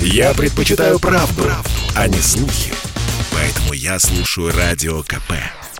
[0.00, 2.72] Я предпочитаю правду, правду, а не слухи.
[3.32, 5.32] Поэтому я слушаю Радио КП.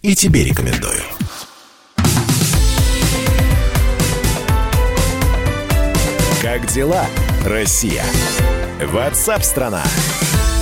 [0.03, 1.03] И тебе рекомендую.
[6.43, 7.07] Как дела,
[7.45, 8.05] Россия?
[8.81, 9.83] Ватсап-страна!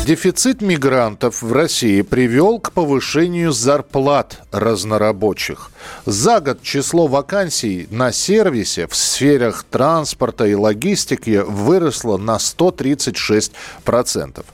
[0.04, 5.70] Дефицит мигрантов в России привел к повышению зарплат разнорабочих.
[6.04, 14.44] За год число вакансий на сервисе в сферах транспорта и логистики выросло на 136%.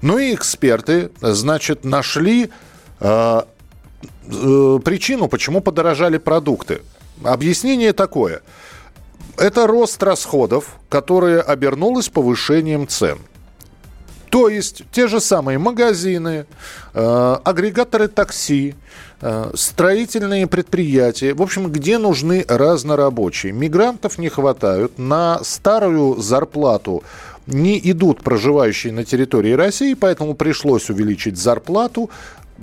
[0.00, 2.52] Ну и эксперты, значит, нашли
[3.00, 3.42] э,
[4.28, 6.82] э, причину, почему подорожали продукты.
[7.24, 8.42] Объяснение такое.
[9.36, 13.18] Это рост расходов, которое обернулось повышением цен.
[14.30, 16.46] То есть те же самые магазины,
[16.94, 18.76] э, агрегаторы такси,
[19.20, 23.52] э, строительные предприятия, в общем, где нужны разнорабочие.
[23.52, 27.02] Мигрантов не хватают, на старую зарплату
[27.46, 32.08] не идут проживающие на территории России, поэтому пришлось увеличить зарплату,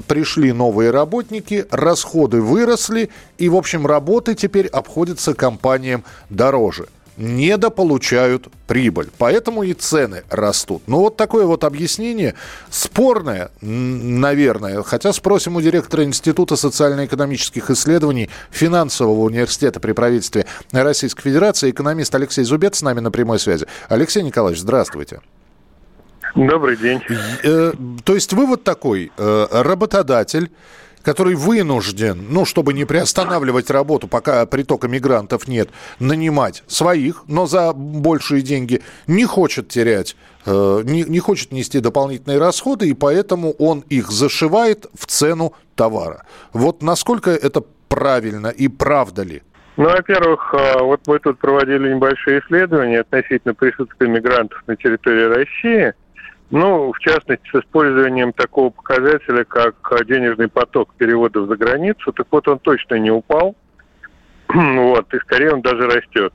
[0.08, 6.88] пришли новые работники, расходы выросли, и, в общем, работы теперь обходятся компаниям дороже
[7.18, 9.10] недополучают прибыль.
[9.18, 10.84] Поэтому и цены растут.
[10.88, 12.36] Ну, вот такое вот объяснение
[12.70, 14.84] спорное, наверное.
[14.84, 22.44] Хотя спросим у директора Института социально-экономических исследований Финансового университета при правительстве Российской Федерации, экономист Алексей
[22.44, 23.66] Зубец с нами на прямой связи.
[23.90, 25.22] Алексей Николаевич, здравствуйте.
[26.36, 27.02] Добрый день.
[27.44, 29.12] Э, то есть вывод такой.
[29.18, 30.52] Э, работодатель
[31.08, 37.72] который вынужден, ну, чтобы не приостанавливать работу, пока притока мигрантов нет, нанимать своих, но за
[37.72, 43.86] большие деньги, не хочет терять, э, не, не хочет нести дополнительные расходы, и поэтому он
[43.88, 46.26] их зашивает в цену товара.
[46.52, 49.44] Вот насколько это правильно и правда ли?
[49.78, 55.94] Ну, во-первых, э, вот мы тут проводили небольшое исследование относительно присутствия мигрантов на территории России–
[56.50, 62.48] ну, в частности, с использованием такого показателя, как денежный поток переводов за границу, так вот
[62.48, 63.56] он точно не упал.
[64.54, 66.34] вот, и скорее он даже растет.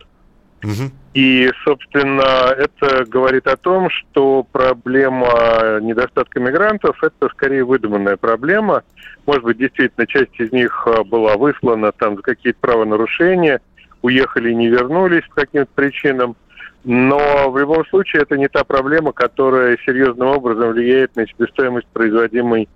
[1.14, 8.82] И, собственно, это говорит о том, что проблема недостатка мигрантов– это скорее выдуманная проблема.
[9.26, 13.60] Может быть, действительно, часть из них а, была выслана там за какие-то правонарушения,
[14.00, 16.36] уехали и не вернулись по каким-то причинам.
[16.84, 22.68] Но в любом случае это не та проблема, которая серьезным образом влияет на себестоимость производимой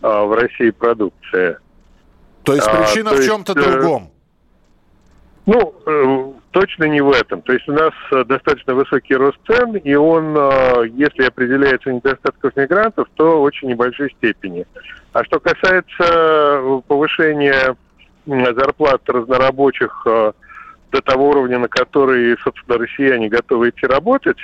[0.00, 1.58] а, в России продукции.
[2.42, 4.10] То есть а, причина а, в чем-то есть, другом?
[5.44, 7.42] Ну, э, точно не в этом.
[7.42, 12.54] То есть у нас э, достаточно высокий рост цен, и он, э, если определяется недостатков
[12.54, 14.66] мигрантов, то в очень небольшой степени.
[15.12, 17.76] А что касается повышения
[18.26, 20.06] зарплат разнорабочих
[20.92, 24.38] до того уровня, на который, собственно, россияне готовы идти работать,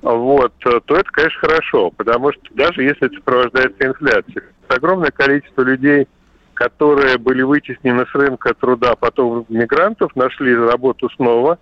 [0.00, 6.06] вот, то это, конечно, хорошо, потому что даже если это сопровождается инфляцией, огромное количество людей,
[6.54, 11.58] которые были вытеснены с рынка труда потом мигрантов, нашли работу снова,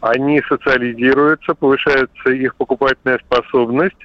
[0.00, 3.96] они социализируются, повышается их покупательная способность,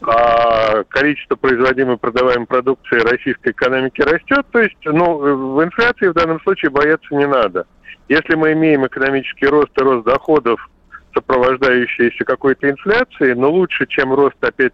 [0.00, 6.14] а количество производимой и продаваемой продукции российской экономики растет, то есть ну, в инфляции в
[6.14, 7.66] данном случае бояться не надо–
[8.08, 10.68] если мы имеем экономический рост и рост доходов,
[11.14, 14.72] сопровождающийся какой-то инфляцией, но лучше, чем рост опять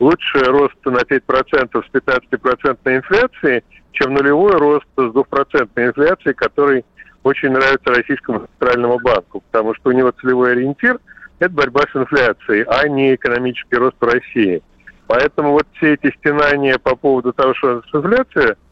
[0.00, 6.84] лучше рост на 5% с 15% инфляции, чем нулевой рост с 2% инфляцией, который
[7.22, 10.98] очень нравится Российскому центральному банку, потому что у него целевой ориентир–
[11.42, 14.62] это борьба с инфляцией, а не экономический рост в России.
[15.06, 18.56] Поэтому вот все эти стенания по поводу того, что инфляция–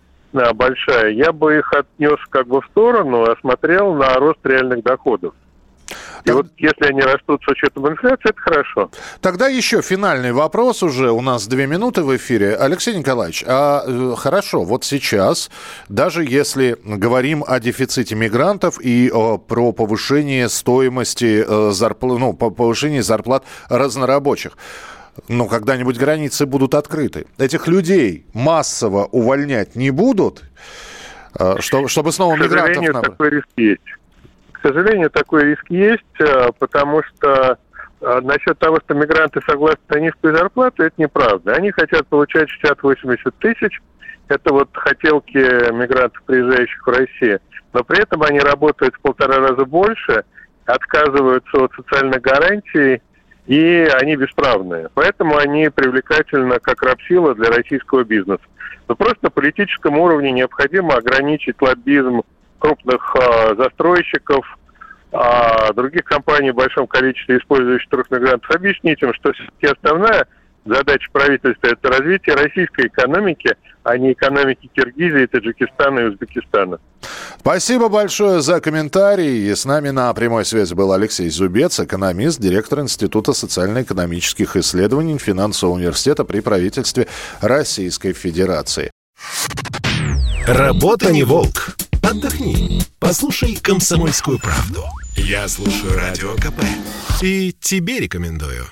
[0.54, 5.34] большая, я бы их отнес как бы в сторону, осмотрел на рост реальных доходов.
[6.25, 8.91] И вот если они растут с учетом инфляции, это хорошо.
[9.20, 11.10] Тогда еще финальный вопрос уже.
[11.10, 12.56] У нас две минуты в эфире.
[12.56, 15.50] Алексей Николаевич, а э, хорошо, вот сейчас,
[15.88, 23.03] даже если говорим о дефиците мигрантов и о, про повышение стоимости э, зарплат, ну, повышение
[23.03, 24.53] зарплат разнорабочих,
[25.28, 27.27] ну, когда-нибудь границы будут открыты.
[27.39, 30.42] Этих людей массово увольнять не будут,
[31.39, 32.84] э, чтобы, чтобы снова К мигрантов...
[32.84, 33.80] К такой риск есть.
[34.60, 37.59] К сожалению, такой риск есть, э, потому что
[38.03, 41.54] э, насчет того, что мигранты согласны на низкую зарплату, это неправда.
[41.54, 43.80] Они хотят получать 60-80 тысяч.
[44.28, 47.41] Это вот хотелки мигрантов, приезжающих в Россию.
[47.72, 50.24] Но при этом они работают в полтора раза больше,
[50.66, 53.01] отказываются от социальных гарантий,
[53.47, 54.91] и они бесправные.
[54.92, 58.45] Поэтому они привлекательны как рабсила для российского бизнеса.
[58.89, 62.22] Но просто на политическом уровне необходимо ограничить лоббизм
[62.60, 64.47] крупных э, застройщиков,
[65.12, 70.27] а других компаний в большом количестве, использующих туркмигрантов, объяснить им, что все-таки основная
[70.65, 76.78] задача правительства– это развитие российской экономики, а не экономики Киргизии, Таджикистана и Узбекистана.
[77.41, 79.51] Спасибо большое за комментарий.
[79.51, 85.77] И с нами на прямой связи был Алексей Зубец, экономист, директор Института социально-экономических исследований Финансового
[85.77, 87.09] университета при правительстве
[87.41, 88.91] Российской Федерации.
[90.47, 91.77] Работа не волк.
[92.02, 92.80] Отдохни.
[92.98, 94.84] Послушай комсомольскую правду.
[95.16, 96.62] Я слушаю радио КП.
[97.22, 98.66] И тебе рекомендую.